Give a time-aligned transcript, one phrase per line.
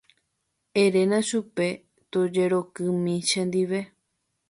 [0.83, 1.67] Eréna chupe
[2.11, 3.79] tojerokymi chendive.